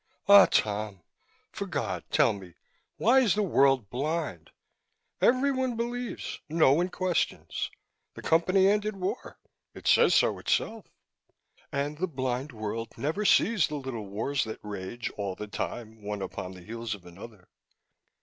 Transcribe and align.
Ah, 0.27 0.47
Tom! 0.47 1.03
For 1.51 1.67
God, 1.67 2.03
tell 2.09 2.33
me, 2.33 2.55
why 2.97 3.19
is 3.19 3.35
the 3.35 3.43
world 3.43 3.91
blind? 3.91 4.49
Everyone 5.21 5.75
believes, 5.75 6.39
no 6.49 6.73
one 6.73 6.89
questions. 6.89 7.69
The 8.15 8.23
Company 8.23 8.67
ended 8.67 8.95
war 8.95 9.37
it 9.75 9.85
says 9.85 10.15
so 10.15 10.39
itself. 10.39 10.87
And 11.71 11.99
the 11.99 12.07
blind 12.07 12.51
world 12.51 12.97
never 12.97 13.25
sees 13.25 13.67
the 13.67 13.75
little 13.75 14.07
wars 14.07 14.43
that 14.45 14.57
rage, 14.63 15.11
all 15.17 15.35
the 15.35 15.45
time, 15.45 16.01
one 16.01 16.23
upon 16.23 16.53
the 16.53 16.63
heels 16.63 16.95
of 16.95 17.05
another. 17.05 17.47